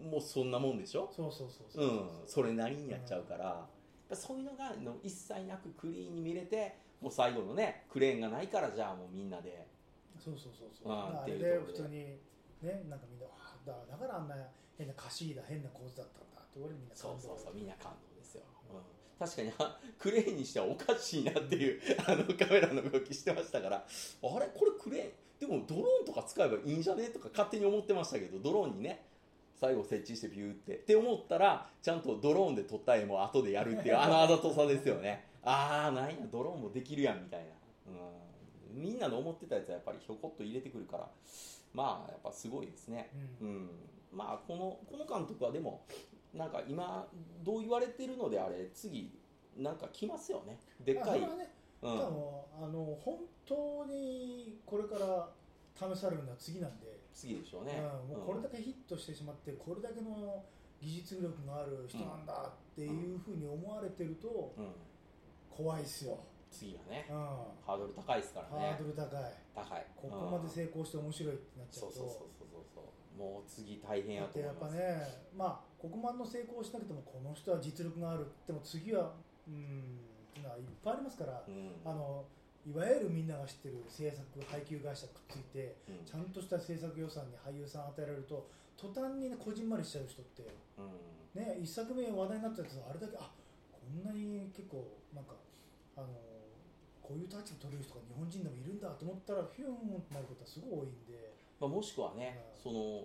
[0.00, 1.10] もうそんなもんでしょ？
[1.14, 3.66] そうそうそうそうう、ん、それなりにやっちゃうから、やっ
[4.08, 9.66] ぱそういうのがの一切なくクリーンに見れてもう最後のねクレーンがないからじゃあもうみんなで。
[10.18, 10.92] そうそうそうそう。
[10.92, 12.16] あーあれで普通に
[12.62, 13.26] ねなんかみんな
[13.66, 14.34] だだからあんな
[14.78, 18.13] 変な歌詞だ変な構図だったんだって俺みんなそうそうそううみんな感動
[19.18, 23.76] 確かにあクレーンにしてはおかしいなっていうあのカメラの動きしてましたから。
[23.76, 23.90] あれ？
[24.22, 25.10] これクレーン？
[25.40, 27.08] でもドローンとか使えばいいんじゃね？
[27.08, 29.04] とか勝手に思ってましたけどドローンにね
[29.60, 30.74] 最後設置してビューって。
[30.74, 35.26] って思ったらちゃんとドローンで撮った絵も後でやるっていうあのあざとさですよね。
[35.44, 37.46] ああなんやドローンもできるやんみたいな、
[38.74, 41.06] うん、みんなの思ってたやつはやっぱりひょこっと入れてくるから
[41.72, 43.10] まあやっぱすごいですね。
[43.40, 43.48] うん。
[43.48, 43.68] うん、
[44.12, 45.84] まあこのこの監督はでも
[46.34, 47.06] なんか今
[47.42, 49.10] どう言われてるのであれ次
[49.56, 50.58] なんか来ますよね。
[50.84, 51.28] でっかい、ね、
[51.82, 51.94] うん、あ
[52.66, 55.28] の本当にこれから
[55.76, 60.42] 試されるのは次なんで、次でしょうね、うん、もうこれだけヒットしてしまってこれだけの
[60.80, 64.70] 技術力がある人なんだっていうふうに思われてるとうん、うん
[65.54, 66.18] 怖いっすよ、
[66.50, 67.16] 次はねうん、
[67.64, 69.32] ハードル高いですからハねードル高い。
[69.54, 69.86] 高い。
[69.94, 73.18] ここまでうん成功して面白いってなっちゃそううとそうそうそうそうそう。
[73.18, 78.24] もう次大変やだってやっぱと思いますね、まあ、ここまでの成功しなくてもこの人は実力がある。
[78.46, 79.12] でも次は
[79.46, 80.00] うん
[80.32, 81.76] っていうのはいっぱいありますから、うん。
[81.84, 82.24] あの
[82.64, 86.08] いわゆるみんなが知ってる制作配給会社くっついてうん。
[86.08, 88.48] ちゃんとした制作予算に俳優さん与えられると
[88.80, 90.48] 途端にねこじんまりしちゃう人って
[90.80, 91.36] うん。
[91.36, 93.28] ね一作目話題になったやつがあれだけあ
[93.68, 95.36] こんなに結構なんか
[96.00, 96.08] あの
[97.04, 101.36] こういう立場取れる人が日本人でもいるんだと思ったらフィューンってなることはすごい多いんで。
[101.60, 102.72] まあ、もしくはね、うん。
[102.72, 103.04] その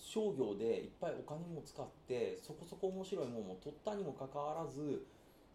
[0.00, 5.04] 商業でいっぱいお金も使ってそこそこ面白いものも取ったにもかかわらず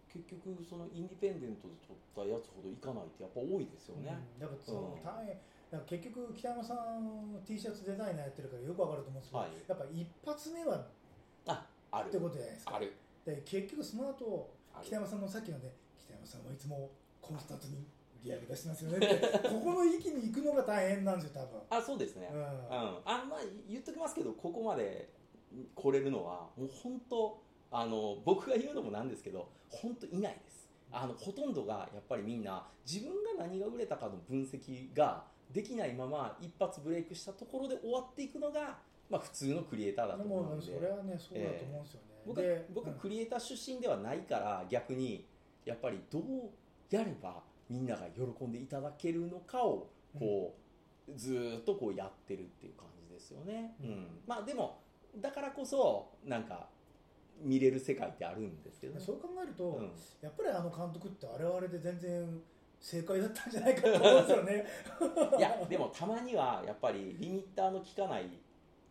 [0.08, 5.36] 結局そのインディペンデントで取ったやつほどいかないってやっぱ多いですよね、うん、だからそのうん単位
[5.72, 9.52] だから結局北山さん T シャツデザイナーやってるからよくわかると思うんですけど、はい。
[9.68, 10.88] やっぱ一発目は
[11.48, 12.10] あある。
[12.10, 12.76] ってことじゃないですか。
[12.76, 12.94] ある。
[13.26, 14.54] で結局その後
[14.84, 17.82] 北山さんのさっきのね北山さんはいつもコンスタントに
[18.26, 18.98] 売り上げ出してますよね。
[18.98, 22.48] ってここの域に行くのが大変なんですよ多あそうですね、分、うん。
[22.48, 25.10] うん、あまあ言っときますけどここまで
[25.76, 30.68] 来れるのはもう本当あの僕が言うのもなんですけど本当いないです。
[30.92, 38.78] あのほとんどがやっぱりみんな自分が何が売れたかの分析ができないまま一発ブレイクしたところで終わっていくのが
[39.10, 40.66] まあ、普通のクリエイターだと思うんで。
[40.66, 42.74] それはねそうだと思うんですよね、僕でうん。
[42.74, 45.28] 僕クリエイター出身ではないから逆に
[45.64, 46.24] やっぱりどう
[46.90, 50.56] やればみんなが喜んでいただけるのかをこ
[51.08, 53.88] う、ずーっとこうやってるっていう感じですよね、うん。
[53.88, 54.08] うん。
[54.28, 54.82] まあでも
[55.18, 56.68] だからこそなんか
[57.42, 59.00] 見れる世界ってあるんですけどね。
[59.00, 59.92] そう考えると、うん。
[60.22, 62.42] やっぱりあの監督ってあれはあれで全然
[62.80, 64.66] 正解だったんじゃないかと思うんですよね。
[65.38, 68.30] いやでもたまにはやっぱりリミッターの効かない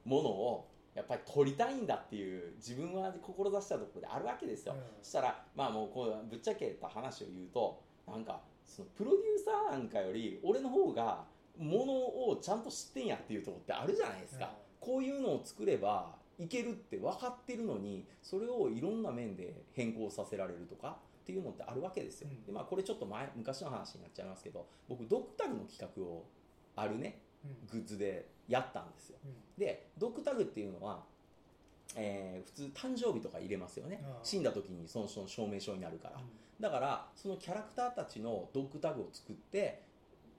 [0.05, 4.81] ものをやっぱり取りたいんだっていう自分は志したところであるわけですよ、うん。
[5.03, 9.23] そしたらまあもうこうぶっちゃけた話を言うとなんかそのプロデュー
[9.71, 11.25] サーなんかより俺の方が
[11.59, 22.45] ものをちゃんと知ってんやっていうところってあるじゃないですか、こういうのを作ればいけるって分かってるのにそれをいろんな面で変更させられるとかっていうのってあるわけですよ、うん。
[22.45, 26.25] でまあ、これちょっと前昔の話になっちゃいますけど僕ドッグタグの企画を
[26.77, 27.67] あるねうん。
[27.71, 29.19] グッズでやったんですよ。
[29.25, 29.33] うん。
[29.57, 31.05] でドッグタグっていうのは、
[31.97, 34.03] えー普通誕生日とか入れますよね。
[34.23, 36.21] 死んだ時にその人の証明書になるから、
[36.61, 39.83] だからそのキャラクターたちのドッグタグを作って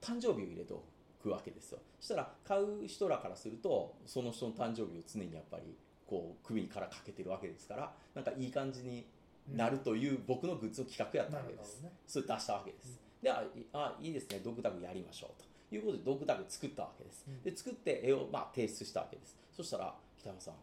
[0.00, 0.82] 誕生日を入れてお
[1.22, 1.78] くわけですよ。
[2.00, 5.76] そしたら買う人らからするとその人の誕生日を常にやっぱり
[6.06, 9.06] こう首からかけてるわけですからなんかいい感じに
[9.50, 11.94] うんなるという僕のグッズの企画やったわけです、ほどね。
[12.06, 14.40] それ出したわけです、であいあいいですね。
[14.42, 15.46] ドッグタグやりましょうと。
[15.74, 17.42] いうことでドッグタグ作ったわけです、うん。
[17.42, 19.36] で作って絵を、まあ、提出したわけです。
[19.56, 20.54] そしたら北山さん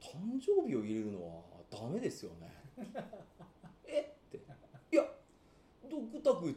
[0.00, 2.52] 誕生日を入れるのはダメですよね
[6.22, 6.54] タグっ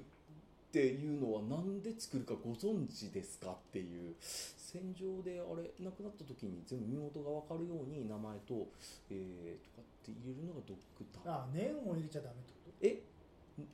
[0.71, 8.67] ていうのは何で作るかご存知ですかっていう戦場であれ亡くなった時に全部身元が分かるように名前と、
[9.09, 12.99] えー、とかって入れるのがドッグタグあ年を入れちゃダメってこえ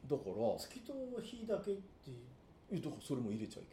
[0.06, 1.76] だからと月と日だけっ
[2.06, 2.14] て
[2.70, 3.66] えだからそれも入れちゃい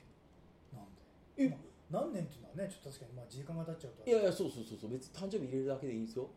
[0.72, 0.88] なん
[1.37, 1.52] けない。
[1.52, 1.57] で？
[1.92, 4.02] まあ何年っていうのはねちょっと確かにまあ時間が経っちゃうと。
[4.09, 6.28] えいやいやそうそうそうそう別に誕生日入れるだけでいいんですよ。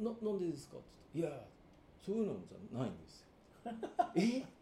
[0.00, 1.44] ななんでですかって言っていやいや。
[2.00, 3.28] そういうのじゃないんですよ。
[4.16, 4.59] え？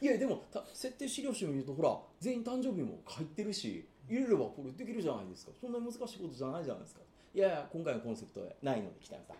[0.00, 5.52] いやでもた設定資料集を見るとほら全員誕生日も入ってるし入れればこれできるじゃないですか。
[5.60, 7.00] そんな難しいことじゃないじゃないですか。
[7.34, 9.36] いやいや今回のコンセプトはないので北山さん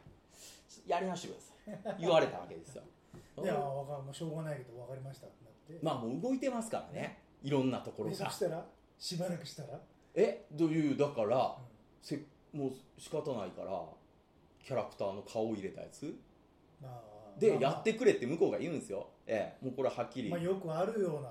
[0.86, 2.00] やりましてください。
[2.00, 2.82] 言われたわけですよ。
[3.42, 5.84] いやわかもうしょうがないけど分かりましたってなって。
[5.84, 7.18] まあもう動いてますからね。
[7.42, 8.64] いろんなところでそがしたら
[8.98, 9.80] しばらくしたら、
[10.14, 10.44] え？
[10.52, 11.58] どういうだからう
[12.02, 13.82] せもう仕方ないから
[14.62, 16.06] キャラクターの顔を入れたやつ？
[16.06, 16.20] ん
[16.82, 17.02] まあ
[17.40, 21.30] で、まあやってくれって向こうが言うんですよ、ええ、もうこれははっきり、まあ、よくあるような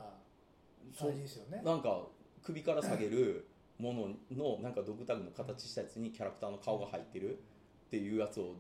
[0.98, 1.62] 感じですよね。
[1.64, 2.02] なんか
[2.44, 3.46] 首から下げる
[3.78, 7.42] もののなんかドッグタグの形したやつにキャラクターの顔が入ってるっ
[7.90, 8.56] ていうやつを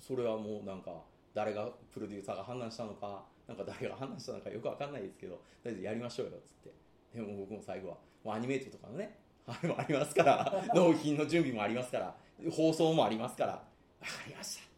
[0.00, 1.04] それはもうなんか
[1.34, 6.72] 誰がプロデューサーが判断したのかなんか誰が判断したのかよくわかんないですけどとりあえずやりましょうよっつって。
[7.14, 12.16] でも僕も最後はもうアニメートとかのねあれもありますから 納品の準備もありますから
[12.50, 13.52] 放送もありますから。
[13.52, 13.58] わ
[14.06, 14.75] かりました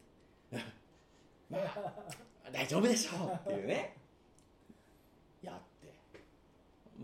[1.49, 1.57] ま
[2.45, 3.95] あ大丈夫でしょうっていうね。
[5.41, 5.93] やって。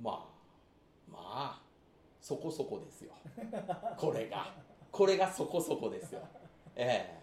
[0.01, 1.61] まあまあ
[2.21, 3.13] そこそこですよ。
[3.97, 4.53] これが。
[4.91, 6.21] これがそこそこですよ。
[6.75, 7.19] え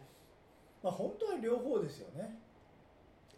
[0.82, 2.38] まあ本当は両方ですよね、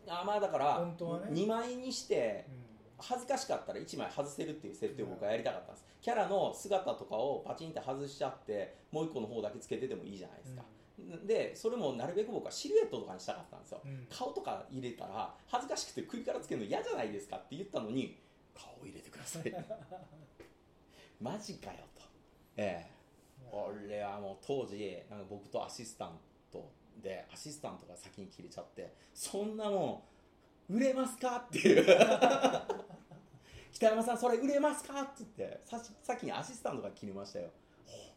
[0.06, 1.26] えあまあだから本当はね。
[1.30, 2.64] 2枚にしてうん。
[2.98, 5.84] 恥ずかしかったら1枚外せるっていう設定を僕はやりたかったんです。
[6.00, 10.62] キャラの姿とかをパチンって外しちゃってもう1個の方だけつけててもいいじゃないですか、
[10.98, 13.80] でそれもなるべく僕はシルエットとかにしたかったんですよ。
[13.84, 14.06] うん。
[14.08, 18.16] 顔とか入れたら恥ずかしくて首からつけるの嫌じゃないですかって言ったのに
[18.54, 19.52] 顔を入れてください。
[21.20, 22.02] マジかよと。
[22.56, 22.94] ええ。
[23.50, 26.18] 俺はもう当時なんか僕とアシスタン
[26.52, 26.70] ト
[27.02, 30.04] でアシスタントが先に切れちゃってそんなも
[30.68, 31.84] ん売れますかっていう。
[33.72, 37.50] 北山さんそれ売れますかって言ってさ先にアシスタントが切りましたよ。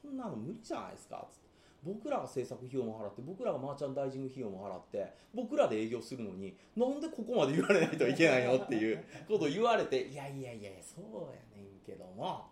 [0.03, 1.46] こんなの無理じゃないですかって
[1.83, 12.45] 僕らが制作費用も払って僕らがマーチャンダイジング費用も払って僕らで営業するのになんでここまで言われないといけないのっていうことを言われていやいやいやそうやねんけども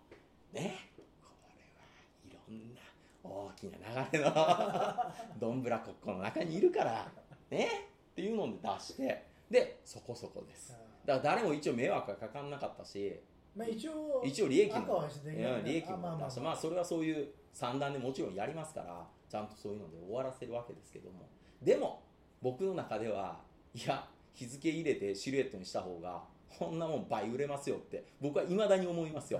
[0.53, 1.03] ねこ
[1.49, 2.81] れはいろんな
[3.23, 4.95] 大きな流れの
[5.39, 7.11] どんぶらこっこの中にいるから
[7.49, 7.67] ね
[8.11, 10.75] っていうので出してでそこそこです。
[11.05, 13.19] だから誰も一応迷惑がかかんなかったし
[13.55, 14.77] まあ一応一応利益も。
[14.77, 15.95] 赤はしてうん利益も。
[15.95, 16.27] あまあまあ。
[16.27, 21.27] 出してまあそれはそういう算段でもちろんやりますからちゃんとそういうので終わらせるわけですけども。
[21.61, 22.03] でも
[22.41, 23.39] 僕の中では
[23.73, 26.23] いや日付入れてシルエットにした方が
[26.57, 29.39] こんなもん倍売れますよって僕はいまだに思いますよ。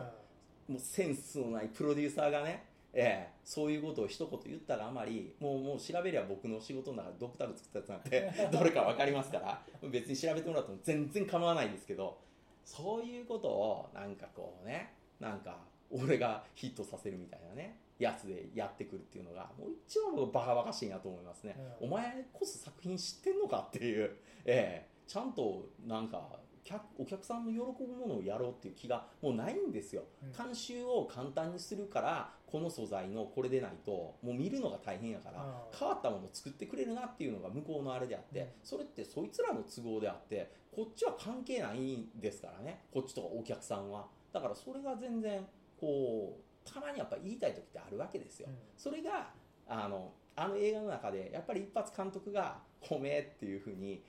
[0.68, 12.18] もうセンスのないプロデューサーがね、ええそういうことを一言言ったらあまりもうもう調べりゃ僕の仕事の中でドクターグ作ったやつなんて どれか分かりますから別に調べてもらっても全然構わないんですけど
[12.66, 15.60] そういうことをなんかこうねなんか
[15.92, 21.88] 俺がヒットさせるみたいなねやつでやってくるっていうのがもう一番僕バカバカしいなと思いますね、うん。
[21.88, 24.96] お前こそ作品知ってんのかっていう、ええ。
[25.08, 30.32] ちゃんとなんか客お客さんの喜ぶものをやろうっていう気がもうないんですよ、うん。
[30.46, 35.46] 監修を簡単にするからこの素材のこれでないともう見るのが大変やから
[35.78, 38.48] 変わったものを作ってくれるなっていうのが向こうのあれであって、うん。
[38.64, 42.82] それってそいつらの都合であってこっちは関係ないんですからね。
[42.92, 44.08] こっちとかお客さんは。
[44.34, 45.46] だからそれが全然
[45.80, 48.56] こうたまにやっぱ言いたい時ってあるわけですよ、うん。
[48.76, 49.30] それが
[49.70, 54.04] あのあの映画の中でやっぱり一発監督が「褒め」っていうふうに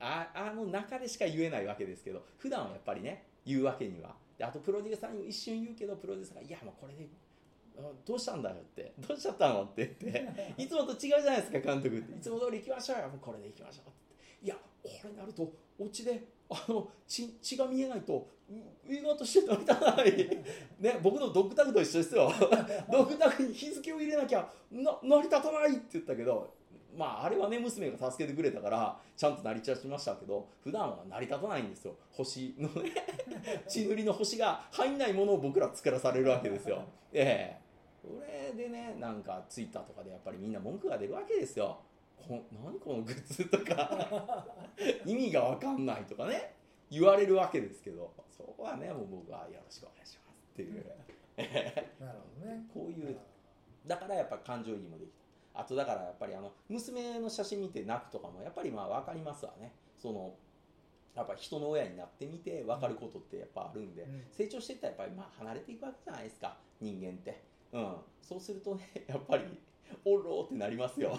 [0.00, 4.16] ああの中でしか言えないわけですけど普段はやっぱりね言うわけには。
[4.38, 7.06] であとプロデューサーにも一瞬言うけどプロデューサーが「いやもうこれで
[7.76, 12.16] あどうしたんだよ」って「どうしちゃったの?」って言っていつもと違うじゃないですか監督って。
[12.16, 13.08] いつも通り行きましょうよ。
[13.08, 13.92] もうこれで行きましょうっ
[14.40, 14.46] て。
[14.46, 18.54] いやこれになるとオチであの血血が見えないとう
[18.92, 20.44] 映画として成り立たない。
[20.80, 22.30] ね僕のドッグタグと一緒ですよ。
[22.90, 26.52] ドッグタグに日付を入れなきゃな成り立たないって言ったけど
[26.96, 31.94] まああれはね娘が助けてくれたからちゃんと成り立ちましたけど普段は成り立たないんですよ。
[32.10, 32.92] 星のね
[33.66, 36.82] 血塗りの星が入んないものを僕ら作らされるわけですよ。
[37.12, 37.62] ええ。
[38.02, 41.78] それでねなんかツイッターとかでやっぱりみんな文句が出るわけですよ
[42.26, 44.46] こ何このグッズとか。
[45.04, 46.54] 意味が分かんないとかね。
[46.90, 48.12] 言われるわけですけど。
[48.28, 50.84] そこはねもう僕はよろしくお願いしますっていう。
[52.00, 52.66] なるほどね。
[52.72, 53.18] こういう
[53.86, 55.60] だからやっぱ感情移入もできた。
[55.60, 59.72] あとだからやっぱりあの娘の写真見て泣くとかもやっぱりまあ分かりますわね。
[59.98, 60.34] その
[61.14, 64.24] やっぱ人の親になってみて分かることってやっぱあるんで、うん。
[64.30, 66.56] 成長していったらやっぱりまあ離れていくわけじゃないですか。
[66.80, 67.42] 人間って。
[67.72, 67.96] うん。
[68.22, 69.44] そうするとねやっぱり
[70.04, 71.18] おろーってなりますよ。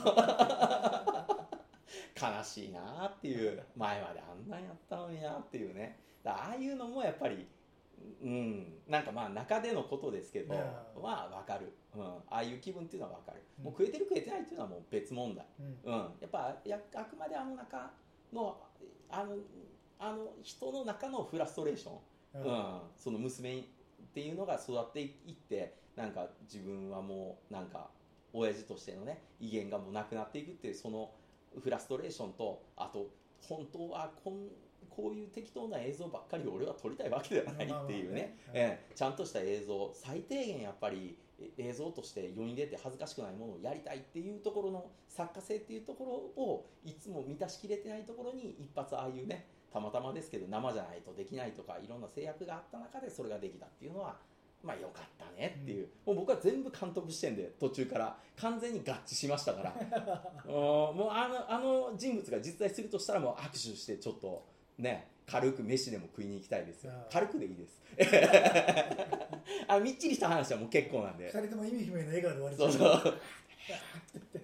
[2.19, 5.99] 悲しいなっていう前まであんなんやったのになっていうね。
[6.25, 7.47] ああいうのもやっぱり
[8.21, 11.03] うんなんかまあ中でのことですけど、うん。
[11.03, 13.65] まあ分かる、うん、ああいう気分っていうのは分かる、うん。
[13.65, 15.93] もう食えてる食えてないっていうのはもう別問題、うん。
[15.93, 17.91] うん、やっぱやあくまであの中
[18.31, 18.57] の
[19.09, 19.35] あの
[19.99, 21.91] あの人の中のフラストレーショ
[22.39, 22.81] ン、ううんん。
[22.97, 23.63] その娘っ
[24.13, 27.89] ていうのが育っていってなんか自分はもうなんか
[28.33, 31.11] 親父としてのね威厳がもうなくなっていくっていうその
[31.61, 33.07] フラストレーションとあと
[33.41, 34.47] 本当はこん
[34.89, 38.37] こういう適当な映像ばっかりを俺は撮りたいわけではないっていうね。
[38.47, 38.77] まあまあまあね。
[38.77, 38.95] ええ。
[38.95, 54.17] ちゃんとした映像最低限やっぱりえ映像として世に出て恥ずかしくないものをやりたいっていうところの作家性っていうところをいつも満たしきれてないところに一発ああいうねたまたまですけど生じゃないとできないとかいろんな制約があった中でそれができたっていうのは
[54.63, 59.73] まあ良かったねっていう、もう僕は全部監督視点で途中から完全に合致しましたから。
[60.47, 64.45] もうあのあの人物が実在するとしたらもう握手してちょっと
[64.77, 66.93] ね軽く飯でも食いに行きたいですよ。
[67.11, 67.81] 軽くでいいです。
[69.67, 71.25] あみっちりした話はもう結構なんで。
[71.25, 73.19] 二人とも意味不明な笑顔で終わりそうそう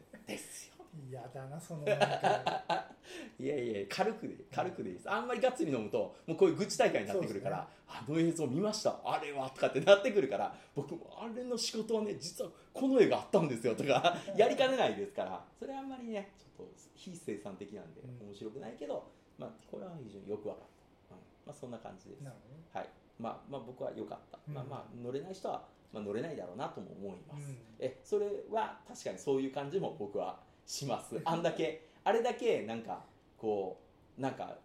[1.10, 2.86] 嫌だなそのなんか。
[3.40, 5.10] いやいや軽くで軽くでいいです。
[5.10, 9.00] あんまりがっつり飲むともうこういう愚痴大会になってくるから、あの映像見ました？
[9.04, 18.28] あれはとかってなってくるから僕もあれの仕事はね実はこの絵があったんですよとか やりかねないですからそれはあんまりねちょっと非生産的なんでうん。
[18.28, 20.66] 面白くないけど、まあこれは非常によくわかっ
[21.10, 21.22] た、うん。
[21.48, 22.22] まあ、そんな感じです。
[22.22, 22.32] ね。
[22.74, 22.90] はい。
[23.18, 24.54] まあまあ僕は良かった、うん。
[24.54, 27.58] まあまあ乗れない人は、まあ、乗れないだろうなとも思います、うん。
[27.80, 31.20] えそれは確かにそういう感じも僕はします。
[31.26, 33.04] あんだけあれだけなんか
[33.36, 33.82] こ
[34.18, 34.56] うなんか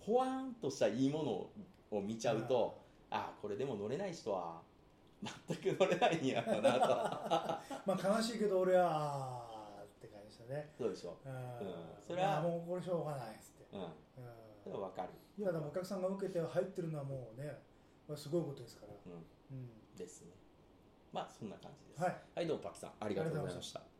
[0.00, 1.50] ほわんとしたいいも
[1.92, 4.62] のを見ちゃうと、あこれでも乗れない人は
[5.22, 6.70] 全く乗れないんやろうな
[7.84, 10.70] まあ悲しいけど俺はって感じでしたね。
[10.78, 11.18] とそうでしょ。
[11.26, 11.64] うん。
[12.00, 13.76] それはまあもうこれしょうがないっつって。
[13.76, 13.92] う、うん、
[14.64, 17.60] それは分かる、いやでもお客さんが受けて入ってるのはもうね
[18.16, 20.32] すごいことですから、うん、うん、ですね。
[21.12, 22.02] まあそんな感じです。
[22.02, 22.16] はい。
[22.36, 22.92] はい、どうもパキさん。
[23.00, 23.91] ありがとうございました